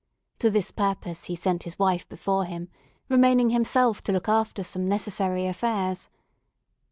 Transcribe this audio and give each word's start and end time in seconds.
To 0.39 0.49
this 0.49 0.71
purpose 0.71 1.25
he 1.25 1.35
sent 1.35 1.61
his 1.61 1.77
wife 1.77 2.09
before 2.09 2.45
him, 2.45 2.69
remaining 3.07 3.51
himself 3.51 4.01
to 4.05 4.11
look 4.11 4.27
after 4.27 4.63
some 4.63 4.87
necessary 4.87 5.45
affairs. 5.45 6.09